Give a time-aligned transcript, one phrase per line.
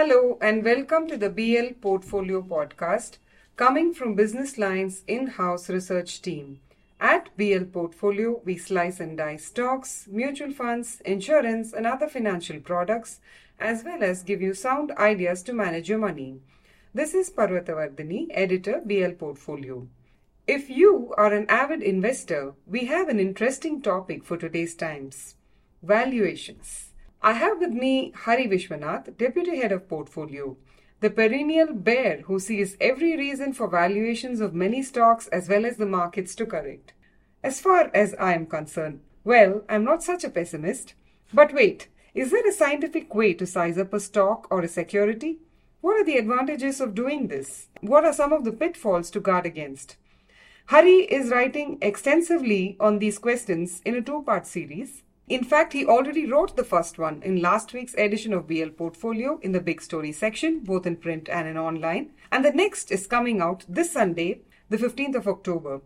[0.00, 3.18] Hello and welcome to the BL Portfolio Podcast
[3.56, 6.60] coming from Business Line's in house research team.
[6.98, 13.20] At BL Portfolio, we slice and dice stocks, mutual funds, insurance, and other financial products,
[13.58, 16.40] as well as give you sound ideas to manage your money.
[16.94, 19.86] This is Parvatavardhini, editor BL Portfolio.
[20.46, 25.34] If you are an avid investor, we have an interesting topic for today's times
[25.82, 26.89] valuations.
[27.22, 30.56] I have with me Hari Vishwanath, Deputy Head of Portfolio,
[31.00, 35.76] the perennial bear who sees every reason for valuations of many stocks as well as
[35.76, 36.94] the markets to correct.
[37.44, 40.94] As far as I am concerned, well, I'm not such a pessimist.
[41.30, 45.40] But wait, is there a scientific way to size up a stock or a security?
[45.82, 47.68] What are the advantages of doing this?
[47.82, 49.96] What are some of the pitfalls to guard against?
[50.68, 55.02] Hari is writing extensively on these questions in a two part series.
[55.30, 59.38] In fact, he already wrote the first one in last week's edition of BL Portfolio
[59.42, 62.10] in the Big Story section, both in print and in online.
[62.32, 65.82] And the next is coming out this Sunday, the 15th of October.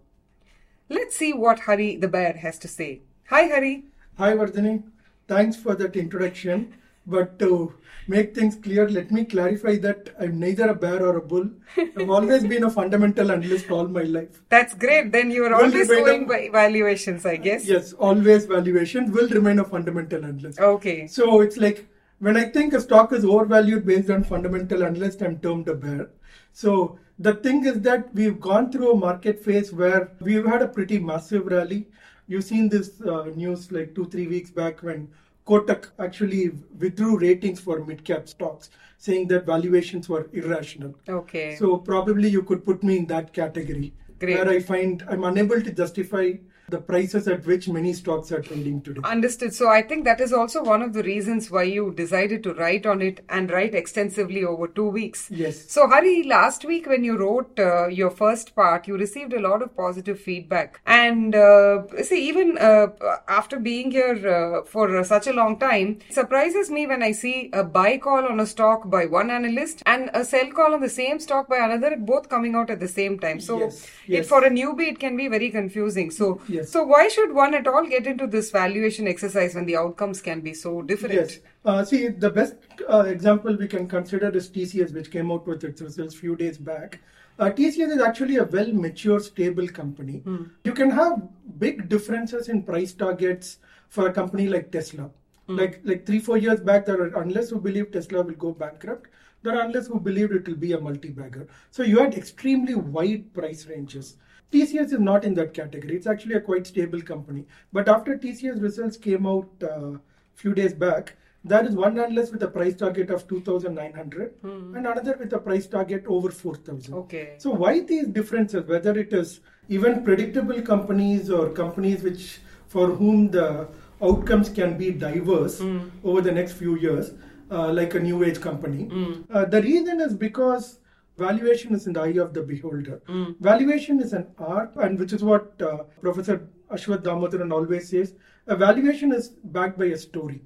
[0.89, 3.03] Let's see what Hari the Bear has to say.
[3.28, 3.84] Hi, Hari.
[4.17, 4.83] Hi, Vardhini.
[5.28, 6.72] Thanks for that introduction.
[7.06, 7.74] But to
[8.08, 11.50] make things clear, let me clarify that I'm neither a bear or a bull.
[11.77, 14.42] I've always been a fundamental analyst all my life.
[14.48, 15.12] That's great.
[15.12, 17.66] Then you are always going by valuations, I guess.
[17.66, 20.58] Yes, always valuation will remain a fundamental analyst.
[20.58, 21.06] Okay.
[21.06, 21.86] So it's like
[22.20, 26.10] when I think a stock is overvalued based on fundamental analyst, I'm termed a bear.
[26.52, 30.69] So the thing is that we've gone through a market phase where we've had a
[30.69, 31.86] pretty massive rally.
[32.27, 35.08] You've seen this uh, news like two, three weeks back when
[35.47, 40.95] Kotak actually withdrew ratings for mid-cap stocks, saying that valuations were irrational.
[41.09, 41.56] Okay.
[41.56, 44.37] So probably you could put me in that category, Great.
[44.37, 46.33] where I find I'm unable to justify
[46.69, 49.01] the prices at which many stocks are trading today.
[49.05, 49.55] Understood.
[49.55, 52.87] So I think that is also one of the reasons why you decided to write
[52.87, 55.29] on it and write extensively over two weeks.
[55.31, 55.71] Yes.
[55.71, 59.62] So Hari, last week when you wrote uh, your first part, you received a lot
[59.62, 60.81] of positive feedback.
[60.87, 62.88] And uh, see, even uh,
[63.28, 67.12] after being here uh, for uh, such a long time, it surprises me when I
[67.12, 70.81] see a buy call on a stock by one analyst and a sell call on
[70.81, 73.41] the same stock by another, both coming out at the same time.
[73.41, 76.11] So Yes, it, for a newbie, it can be very confusing.
[76.11, 76.53] So Yes.
[76.62, 80.41] So why should one at all get into this valuation exercise when the outcomes can
[80.41, 81.15] be so different?
[81.15, 81.38] Yes.
[81.65, 82.54] Uh, see, the best
[82.88, 86.59] uh, example we can consider is TCS, which came out with its results few days
[86.59, 87.00] back.
[87.38, 90.22] Uh, TCS is actually a well mature, stable company.
[90.64, 91.22] You can have
[91.59, 95.10] big differences in price targets for a company like Tesla.
[95.47, 99.10] Like like three four years back, there are analysts who believe Tesla will go bankrupt.
[99.43, 101.48] There are analysts who believed it will be a multi-bagger.
[101.70, 104.16] So you had extremely wide price ranges.
[104.54, 105.97] TCS is not in that category.
[105.97, 107.44] It's actually a quite stable company.
[107.72, 110.00] But after TCS results came out a
[110.34, 111.15] few days back,
[111.47, 115.66] there is one analyst with a price target of 2,900 and another with a price
[115.66, 116.94] target over 4,000.
[116.94, 117.34] Okay.
[117.38, 118.66] So why these differences?
[118.66, 122.38] Whether it is even predictable companies or companies which
[122.69, 123.69] for whom the
[124.00, 125.60] outcomes can be diverse
[126.03, 127.12] over the next few years,
[127.50, 128.88] uh, like a new age company.
[129.31, 130.78] Uh, the reason is because
[131.19, 133.00] valuation is in the eye of the beholder.
[133.41, 138.14] Valuation is an art, and which is what uh, Professor Aswath Damodaran always says.
[138.47, 140.42] A valuation is backed by a story.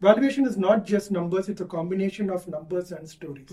[0.00, 3.50] Valuation is not just numbers; it's a combination of numbers and stories.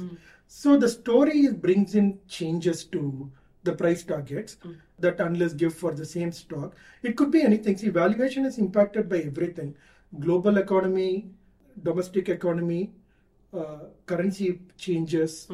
[0.47, 3.31] So the story brings in changes to
[3.63, 4.57] the price targets
[4.99, 6.75] that analysts give for the same stock.
[7.03, 7.75] It could be anything.
[7.77, 9.75] See, valuation is impacted by everything:
[10.19, 11.29] global economy,
[11.83, 12.91] domestic economy,
[13.53, 15.47] uh, currency changes,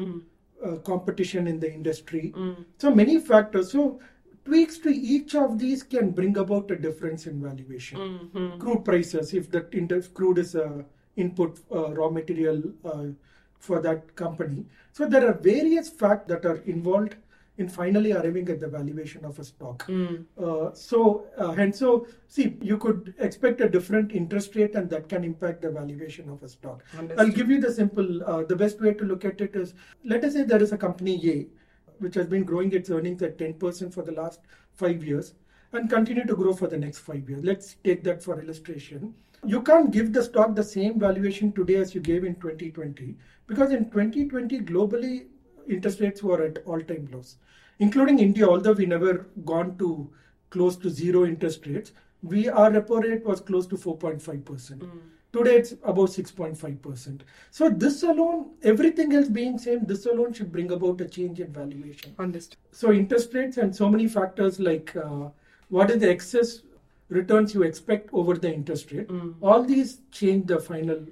[0.64, 2.32] uh, competition in the industry.
[2.78, 3.72] So many factors.
[3.72, 4.00] So
[4.44, 8.58] tweaks to each of these can bring about a difference in valuation.
[8.58, 10.84] Crude prices, if that if crude is a
[11.16, 13.06] input uh, raw material uh,
[13.58, 14.64] for that company.
[14.92, 17.16] So there are various facts that are involved
[17.58, 19.86] in finally arriving at the valuation of a stock.
[20.42, 25.08] Uh, so uh, and so see you could expect a different interest rate and that
[25.08, 26.82] can impact the valuation of a stock.
[27.16, 29.74] I'll give you the simple uh, the best way to look at it is
[30.04, 31.46] let us say there is a company A
[31.98, 34.40] which has been growing its earnings at 10% for the last
[34.72, 35.34] 5 years
[35.72, 37.44] and continue to grow for the next 5 years.
[37.44, 39.14] Let's take that for illustration.
[39.46, 43.70] You can't give the stock the same valuation today as you gave in 2020 because
[43.70, 45.26] in 2020 globally
[45.68, 47.36] interest rates were at all-time lows,
[47.78, 48.46] including India.
[48.48, 50.10] Although we never gone to
[50.50, 54.84] close to zero interest rates, we our repo rate was close to 4.5 percent.
[55.32, 57.24] Today it's about 6.5 percent.
[57.50, 61.52] So this alone, everything else being same, this alone should bring about a change in
[61.52, 62.14] valuation.
[62.18, 62.58] Understood.
[62.70, 65.30] So interest rates and so many factors like uh,
[65.70, 66.60] what is the excess
[67.08, 69.10] returns you expect over the interest rate.
[69.42, 71.04] All these change the final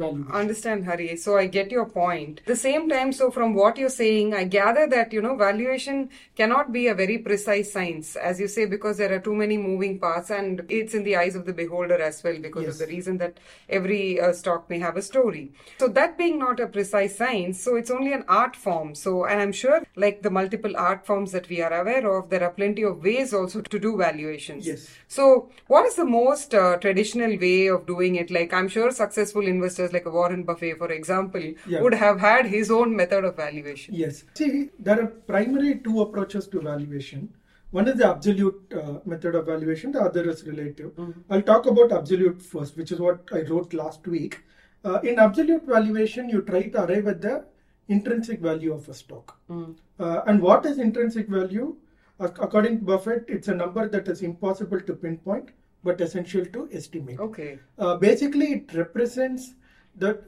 [0.00, 1.16] Understand, Hari.
[1.16, 2.40] So I get your point.
[2.46, 6.72] the same time, so from what you're saying, I gather that, you know, valuation cannot
[6.72, 10.30] be a very precise science, as you say, because there are too many moving parts
[10.30, 12.74] and it's in the eyes of the beholder as well, because Yes.
[12.74, 13.38] of the reason that
[13.68, 15.52] every uh, stock may have a story.
[15.78, 18.94] So that being not a precise science, so it's only an art form.
[18.94, 22.42] So, and I'm sure, like the multiple art forms that we are aware of, there
[22.42, 24.66] are plenty of ways also to do valuations.
[24.66, 24.88] Yes.
[25.08, 28.30] So, what is the most uh, traditional way of doing it?
[28.30, 31.82] Like, I'm sure successful investors like a Warren Buffett, for example, Yeah.
[31.82, 33.94] would have had his own method of valuation.
[33.94, 34.24] Yes.
[34.34, 37.28] See, there are primarily two approaches to valuation.
[37.70, 40.92] One is the absolute uh, method of valuation, the other is relative.
[41.28, 44.42] I'll talk about absolute first, which is what I wrote last week.
[44.84, 47.44] Uh, in absolute valuation, you try to arrive at the
[47.88, 49.38] intrinsic value of a stock.
[49.50, 51.76] Uh, and what is intrinsic value?
[52.20, 55.50] According to Buffett, it's a number that is impossible to pinpoint
[55.82, 57.18] but essential to estimate.
[57.18, 57.58] Okay.
[57.78, 59.54] Uh, basically, it represents
[59.96, 60.22] that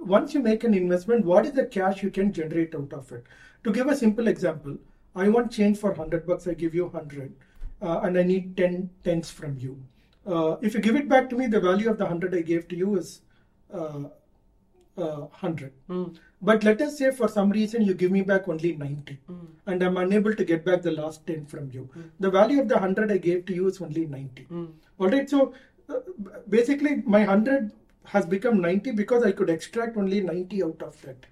[0.00, 3.24] once you make an investment, what is the cash you can generate out of it?
[3.64, 4.76] To give a simple example,
[5.14, 7.34] I want change for 100 bucks, I give you 100,
[7.82, 9.82] uh, and I need 10 tens from you.
[10.26, 12.68] Uh, if you give it back to me, the value of the 100 I gave
[12.68, 13.20] to you is
[13.72, 14.04] uh,
[14.98, 15.72] uh, 100.
[16.42, 19.18] But let us say for some reason you give me back only 90
[19.66, 21.88] and I'm unable to get back the last 10 from you.
[22.20, 24.46] The value of the 100 I gave to you is only 90.
[24.98, 25.54] All right, so
[25.88, 26.00] uh,
[26.48, 27.72] basically my 100
[28.06, 31.26] has become 90 because I could extract only 90 out of that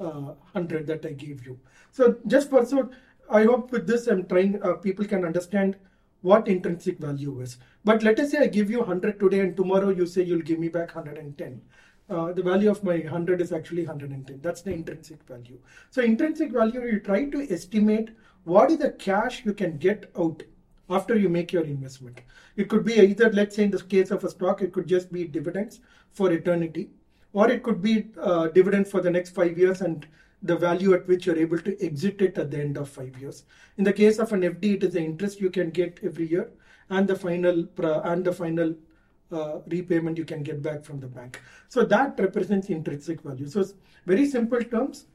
[0.00, 1.58] uh, 100 that I gave you.
[1.90, 2.90] So just for so
[3.30, 5.76] I hope with this I'm trying uh, people can understand
[6.22, 7.58] what intrinsic value is.
[7.84, 10.58] But let us say I give you 100 today and tomorrow you say you'll give
[10.58, 11.60] me back 110.
[12.08, 14.40] Uh, the value of my 100 is actually 110.
[14.42, 15.58] That's the intrinsic value.
[15.90, 18.10] So intrinsic value, you try to estimate
[18.44, 20.42] what is the cash you can get out
[20.92, 22.20] after you make your investment.
[22.56, 25.12] It could be either, let's say in the case of a stock, it could just
[25.12, 25.80] be dividends
[26.10, 26.90] for eternity,
[27.32, 30.06] or it could be uh, dividend for the next five years and
[30.42, 33.44] the value at which you're able to exit it at the end of five years.
[33.78, 36.50] In the case of an FD, it is the interest you can get every year
[36.90, 37.66] and the final
[38.04, 38.74] and the final
[39.30, 41.40] uh, repayment you can get back from the bank.
[41.68, 43.48] So that represents intrinsic value.
[43.48, 43.64] So
[44.04, 45.06] very simple terms,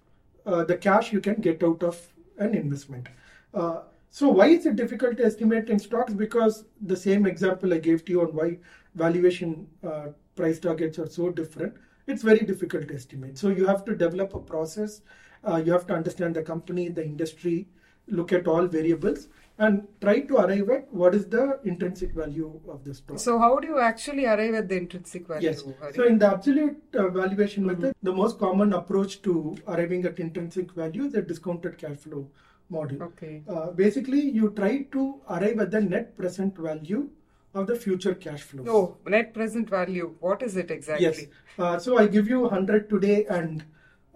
[0.46, 2.02] uh, the cash you can get out of
[2.38, 3.10] an investment.
[3.54, 3.82] Uh,
[4.18, 6.12] so why is it difficult to estimate in stocks?
[6.12, 8.58] Because the same example I gave to you on why
[8.96, 11.76] valuation uh, price targets are so different,
[12.08, 13.38] it's very difficult to estimate.
[13.38, 15.02] So you have to develop a process.
[15.48, 17.68] Uh, you have to understand the company, the industry,
[18.08, 19.28] look at all variables,
[19.60, 23.20] and try to arrive at what is the intrinsic value of the stock.
[23.20, 25.50] So, how do you actually arrive at the intrinsic value?
[25.50, 25.64] Yes.
[25.94, 30.72] So in the absolute uh, valuation method, the most common approach to arriving at intrinsic
[30.72, 32.28] value is a discounted cash flow
[32.70, 33.04] model.
[33.04, 33.44] okay.
[33.48, 37.10] Uh, basically, you try to arrive at the net present value
[37.54, 38.68] of the future cash flows.
[38.70, 40.16] Oh, net present value.
[40.20, 41.06] What is it exactly?
[41.06, 41.26] Yes.
[41.58, 43.64] Uh, so I give you 100 today and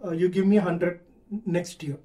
[0.06, 1.00] uh, you give me 100
[1.46, 1.98] next year.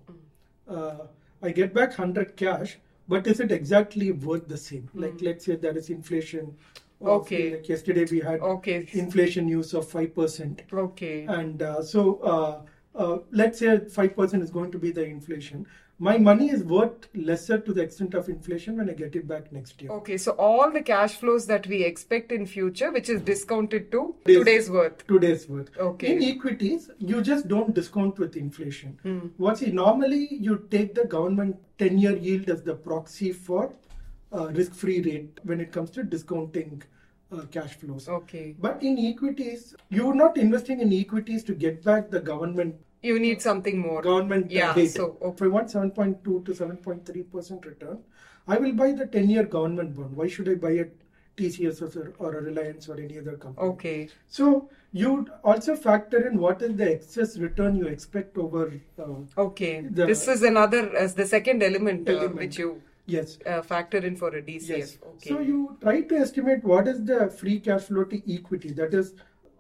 [0.69, 1.07] Uh,
[1.43, 2.79] I get back 100 cash,
[3.09, 4.89] but is it exactly worth the same?
[4.95, 6.57] Like, let's say there is inflation.
[7.05, 7.51] Okay.
[7.57, 8.89] Like yesterday we had Okay.
[8.93, 10.73] inflation news of 5%.
[10.73, 11.27] Okay.
[11.29, 12.63] And uh, so uh,
[12.99, 15.67] uh, let's say 5% is going to be the inflation.
[15.99, 19.51] My money is worth lesser to the extent of inflation when I get it back
[19.51, 19.91] next year.
[19.93, 24.15] Okay, so all the cash flows that we expect in future, which is discounted to
[24.27, 25.07] Today's- today's worth.
[25.07, 25.71] today's worth.
[25.79, 26.13] Okay.
[26.17, 28.99] In equities, you just don't discount with inflation.
[29.03, 29.19] Hmm.
[29.39, 29.73] What's it?
[29.73, 33.73] Normally, you take the government 10 year yield as the proxy for
[34.33, 36.83] uh, risk free rate when it comes to discounting
[37.33, 38.07] uh, cash flows.
[38.07, 38.55] Okay.
[38.59, 43.43] But in equities, you're not investing in equities to get back the government You need
[43.43, 44.03] something more.
[44.03, 47.99] government uh, Yeah, so, If I want 7.2 to 7.3 percent return,
[48.49, 50.17] I will buy the 10 year government bond.
[50.17, 50.87] Why should I buy a
[51.37, 53.69] TCS or, or a Reliance or any other company?
[53.69, 54.09] Okay.
[54.29, 58.73] So you also factor in what is the excess return you expect over.
[58.99, 59.83] Uh, Okay.
[59.91, 63.39] This is another, as the second element, uh, which you yes.
[63.47, 64.69] uh, factor in for a DCF.
[64.69, 64.99] Yes.
[65.07, 65.29] Okay.
[65.29, 68.73] So you try to estimate what is the free cash flow to equity.
[68.73, 69.15] That is,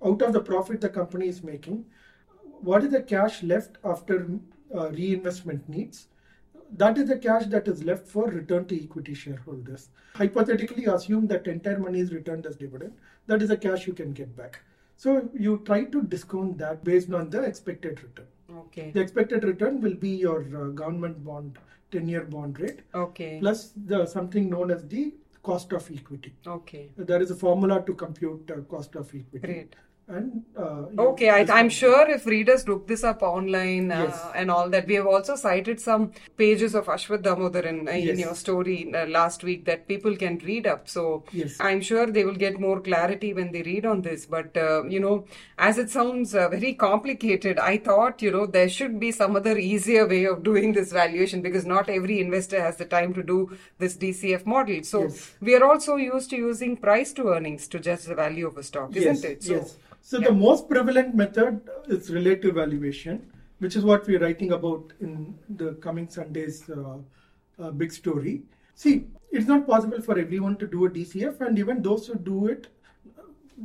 [0.04, 1.84] out of the profit the company is making,
[2.70, 4.16] what is the cash left after
[4.74, 6.06] uh, reinvestment needs?
[6.82, 9.88] That is the cash that is left for return to equity shareholders.
[10.14, 12.92] Hypothetically, assume that entire money is returned as dividend.
[13.28, 14.58] That is the cash you can get back.
[14.96, 18.26] So you try to discount that based on the expected return.
[18.64, 18.90] okay.
[18.96, 21.58] The expected return will be your uh, government bond,
[21.92, 23.38] 10-year bond rate, Okay.
[23.40, 25.04] plus the something known as the
[25.48, 26.32] cost of equity.
[26.46, 26.88] Okay.
[26.96, 29.46] There is a formula to compute uh, cost of equity.
[29.46, 29.76] Great.
[30.08, 34.22] And uh, Okay, I, I'm sure if readers look this up online uh, Yes.
[34.36, 38.18] and all that, we have also cited some pages of Aswath Damodaran, in Yes.
[38.20, 40.88] your story uh, last week that people can read up.
[40.88, 41.56] So Yes.
[41.58, 44.26] I'm sure they will get more clarity when they read on this.
[44.26, 45.24] But, uh, you know,
[45.58, 49.58] as it sounds uh, very complicated, I thought, you know, there should be some other
[49.58, 53.58] easier way of doing this valuation because not every investor has the time to do
[53.78, 54.84] this DCF model.
[54.84, 55.10] So
[55.40, 58.62] we are also used to using price to earnings to judge the value of a
[58.62, 59.42] stock, isn't it?
[59.42, 59.76] So, yes.
[60.08, 60.28] So yeah.
[60.28, 65.72] the most prevalent method is relative valuation, which is what we're writing about in the
[65.86, 66.98] coming Sunday's uh,
[67.58, 68.42] uh, big story.
[68.76, 72.46] See, it's not possible for everyone to do a DCF, and even those who do
[72.46, 72.68] it,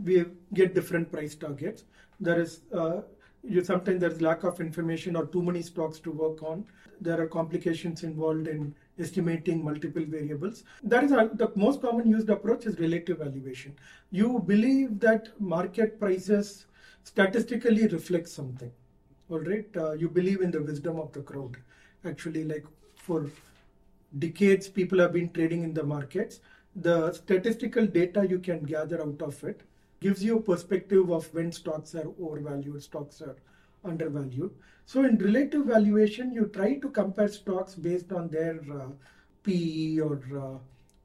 [0.04, 1.84] we get different price targets.
[2.20, 3.02] There is uh,
[3.44, 6.66] you sometimes there's lack of information or too many stocks to work on.
[7.00, 10.64] There are complications involved in estimating multiple variables.
[10.84, 13.76] That is uh, the most common used approach is relative valuation.
[14.12, 16.66] You believe that market prices
[17.04, 18.72] statistically reflect something.
[19.30, 21.58] All right, uh, you believe in the wisdom of the crowd.
[22.06, 22.66] Actually, like
[22.96, 23.30] for
[24.20, 26.42] decades, people have been trading in the markets.
[26.76, 29.62] The statistical data you can gather out of it
[30.00, 33.36] gives you a perspective of when stocks are overvalued, stocks are
[33.84, 34.52] undervalued.
[34.86, 38.88] So, in relative valuation, you try to compare stocks based on their uh,
[39.44, 40.58] PE or uh,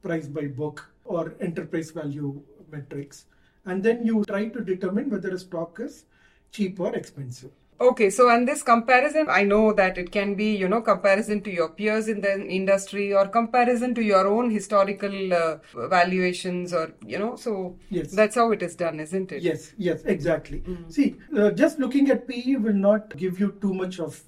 [0.02, 2.40] price by book or enterprise value
[2.70, 3.26] metrics,
[3.64, 6.04] and then you try to determine whether a stock is
[6.50, 7.52] cheap or expensive.
[7.78, 11.50] Okay, so and this comparison, I know that it can be, you know, comparison to
[11.50, 17.18] your peers in the industry or comparison to your own historical uh, valuations or, you
[17.18, 18.12] know, so Yes.
[18.12, 19.42] that's how it is done, isn't it?
[19.42, 20.62] Yes, yes, exactly.
[20.88, 24.22] See, uh, just looking at PE will not give you too much of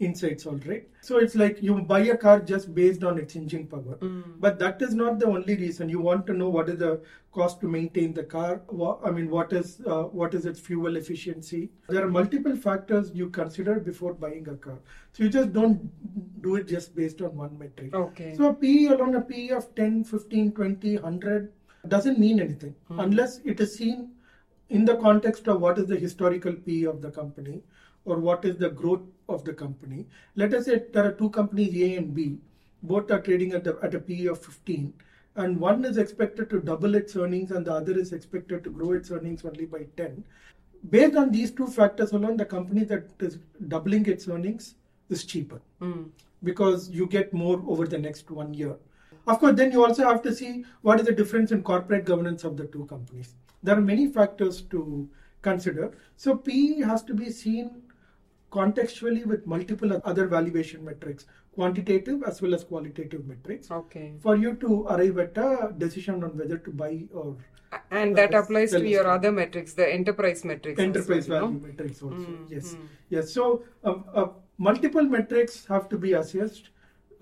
[0.00, 0.88] insights, all right?
[1.02, 3.96] So it's like you buy a car just based on its engine power.
[4.40, 5.88] But that is not the only reason.
[5.88, 7.00] You want to know what is the
[7.32, 8.62] cost to maintain the car.
[8.68, 11.60] wha- I mean, what is uh, what is its fuel efficiency?
[11.88, 14.78] There are multiple factors you consider before buying a car.
[15.12, 15.90] So you just don't
[16.48, 17.94] do it just based on one metric.
[17.94, 18.34] Okay.
[18.36, 21.52] So a PE along a PE of 10, 15, 20, 100
[21.88, 24.10] doesn't mean anything unless it is seen
[24.70, 27.62] in the context of what is the historical PE of the company
[28.04, 30.06] or what is the growth of the company.
[30.36, 32.38] Let us say there are two companies A and B,
[32.82, 34.92] both are trading at, the, at a PE of 15
[35.36, 38.92] and one is expected to double its earnings and the other is expected to grow
[38.92, 40.24] its earnings only by 10.
[40.88, 44.74] Based on these two factors alone, the company that is doubling its earnings
[45.10, 46.10] is cheaper Mm.
[46.42, 48.76] because you get more over the next one year.
[49.26, 52.44] Of course, then you also have to see what is the difference in corporate governance
[52.44, 53.34] of the two companies.
[53.62, 55.08] There are many factors to
[55.42, 55.92] consider.
[56.16, 57.82] So, PE has to be seen
[58.52, 64.14] contextually with multiple other valuation metrics, quantitative as well as qualitative metrics, Okay.
[64.20, 67.36] for you to arrive at a decision on whether to buy or
[67.92, 70.80] And that Uh, applies to your other metrics, the enterprise metrics.
[70.80, 71.46] enterprise also, you know?
[71.46, 72.16] value metrics also.
[72.30, 72.86] Mm, yes, mm.
[73.10, 73.32] yes.
[73.32, 74.26] So um, uh,
[74.58, 76.70] multiple metrics have to be assessed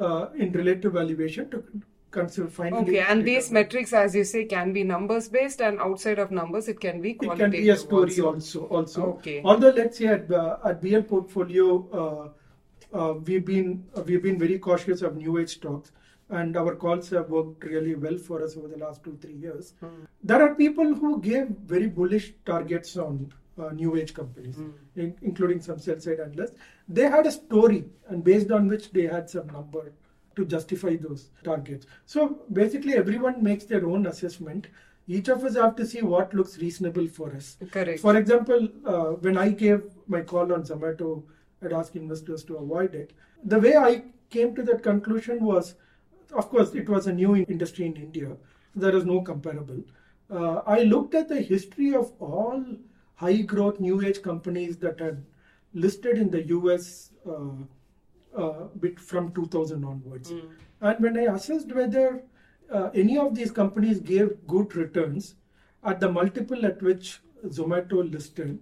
[0.01, 1.63] uh, in relative valuation to
[2.11, 2.83] consider finally.
[2.83, 6.69] Okay, and these metrics, as you say, can be numbers based, and outside of numbers,
[6.69, 8.27] it can be It can be a story also.
[8.29, 8.67] also.
[8.79, 9.41] Also, Okay.
[9.45, 14.39] although let's say at, uh, at BL portfolio, uh, uh, we've been uh, we've been
[14.39, 15.93] very cautious of new age stocks,
[16.31, 19.75] and our calls have worked really well for us over the last two three years.
[19.81, 20.05] Hmm.
[20.23, 24.71] There are people who gave very bullish targets on uh, new age companies, Hmm.
[24.97, 26.55] in, including some sell side analysts.
[26.89, 29.93] They had a story, and based on which they had some number
[30.39, 31.87] to justify those targets.
[32.07, 34.69] So basically, everyone makes their own assessment.
[35.07, 37.57] Each of us have to see what looks reasonable for us.
[37.73, 38.01] Correct.
[38.01, 41.23] For example, uh, when I gave my call on Zomato,
[41.63, 43.15] I'd asked investors to avoid it.
[43.45, 45.75] The way I came to that conclusion was,
[46.33, 48.37] of course, it was a new industry in India.
[48.75, 49.83] There is no comparable.
[50.31, 52.65] Uh, I looked at the history of all
[53.15, 55.25] high growth new age companies that had
[55.75, 57.65] listed in the US uh,
[58.37, 60.31] uh, bit from 2000 onwards.
[60.33, 60.49] Mm.
[60.81, 62.23] And when I assessed whether
[62.73, 65.35] uh, any of these companies gave good returns
[65.85, 68.59] at the multiple at which Zomato listed,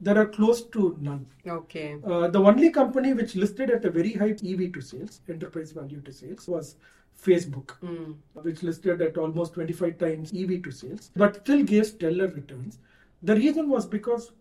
[0.00, 1.26] there are close to none.
[1.46, 1.96] Okay.
[2.04, 6.00] Uh, the only company which listed at a very high EV to sales, enterprise value
[6.00, 6.76] to sales, was
[7.22, 8.16] Facebook, Mm.
[8.42, 12.78] which listed at almost 25 times EV to sales, but still gave stellar returns.
[13.22, 14.32] The reason was because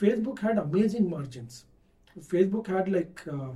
[0.00, 1.66] Facebook had amazing margins.
[2.18, 3.50] Facebook had like uh,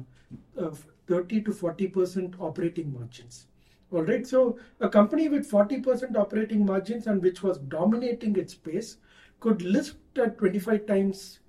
[1.09, 3.47] 30 to 40 percent operating margins.
[3.93, 8.53] All right, so a company with 40 percent operating margins and which was dominating its
[8.53, 8.97] space
[9.41, 11.41] could list at 25 times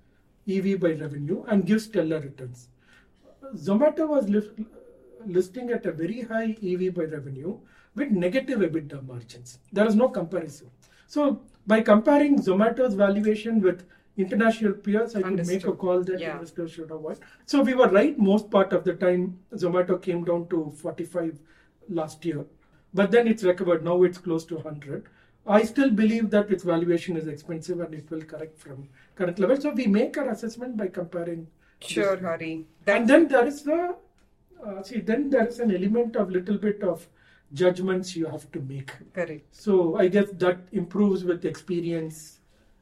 [0.48, 2.68] EV by revenue and give stellar returns.
[3.54, 4.50] Zomato was list,
[5.26, 7.58] listing at a very high EV by revenue
[7.94, 9.58] with negative EBITDA margins.
[9.72, 10.70] There is no comparison.
[11.06, 13.84] So, by comparing Zomato's valuation with
[14.16, 16.34] international peers, I could make a call that Yeah.
[16.34, 17.18] investors should avoid.
[17.46, 19.38] So we were right most part of the time.
[19.54, 21.38] Zomato came down to 45
[21.88, 22.44] last year,
[22.94, 23.84] but then it's recovered.
[23.84, 25.04] Now it's close to 100.
[25.46, 29.60] I still believe that its valuation is expensive and it will correct from current level.
[29.60, 31.48] So we make our assessment by comparing.
[31.80, 32.16] Sure.
[32.16, 32.64] Hari.
[32.86, 33.96] and then there is the
[34.64, 37.08] uh, see then there is an element of little bit of
[37.52, 38.92] judgments you have to make.
[39.12, 39.42] correct.
[39.50, 42.38] So I guess that improves with experience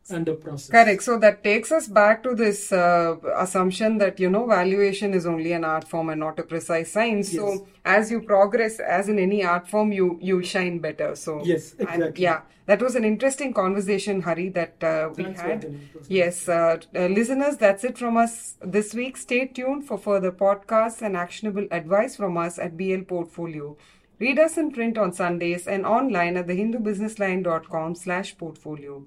[0.09, 0.71] and the process.
[0.71, 1.03] Correct.
[1.03, 5.53] So that takes us back to this uh, assumption that, you know, valuation is only
[5.53, 7.33] an art form and not a precise science.
[7.33, 7.43] Yes.
[7.43, 11.15] So as you progress, as in any art form, you, you shine better.
[11.15, 12.23] So Yes, and exactly.
[12.23, 15.63] yeah, that was an interesting conversation, Hari, that uh, we had.
[15.63, 15.83] Vardhini.
[15.83, 19.17] It was Yes, uh, uh, listeners, that's it from us this week.
[19.17, 23.77] Stay tuned for further podcasts and actionable advice from us at BL Portfolio.
[24.19, 29.05] Read us in print on Sundays and online at thehindubusinessline.com slash portfolio.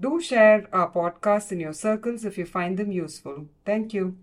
[0.00, 3.46] Do share our podcasts in your circles if you find them useful.
[3.64, 4.16] Thank you.